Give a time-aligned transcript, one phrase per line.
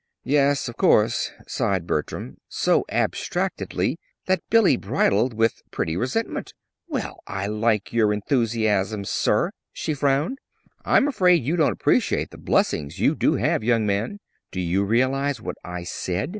[0.25, 6.55] "Yes, of course," sighed Bertram, so abstractedly that Billy bridled with pretty resentment.
[6.87, 10.39] "Well, I like your enthusiasm, sir," she frowned.
[10.83, 14.19] "I'm afraid you don't appreciate the blessings you do have, young man!
[14.51, 16.29] Did you realize what I said?